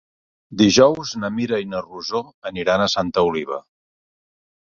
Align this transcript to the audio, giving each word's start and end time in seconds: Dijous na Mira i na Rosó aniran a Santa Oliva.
Dijous 0.61 1.09
na 1.23 1.29
Mira 1.35 1.59
i 1.65 1.67
na 1.73 1.83
Rosó 1.83 2.21
aniran 2.51 2.85
a 2.85 2.89
Santa 2.97 3.27
Oliva. 3.27 3.59